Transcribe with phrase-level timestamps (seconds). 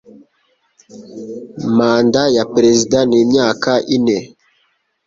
[1.77, 4.17] Manda ya perezida ni imyaka ine.